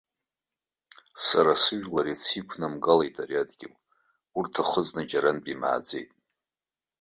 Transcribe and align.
Сара 1.25 1.53
сыжәлар 1.61 2.05
иацы 2.09 2.31
иқәнамгалеит 2.39 3.15
ари 3.23 3.41
адгьыл, 3.41 3.73
урҭ 4.37 4.53
ахыҵны 4.61 5.01
џьарантәи 5.09 5.53
имааӡеит! 5.55 6.09